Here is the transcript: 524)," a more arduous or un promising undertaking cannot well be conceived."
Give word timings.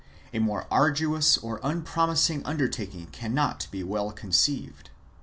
524)," 0.33 0.41
a 0.43 0.43
more 0.43 0.67
arduous 0.71 1.37
or 1.37 1.63
un 1.63 1.83
promising 1.83 2.43
undertaking 2.43 3.05
cannot 3.11 3.67
well 3.83 4.09
be 4.09 4.15
conceived." 4.15 4.89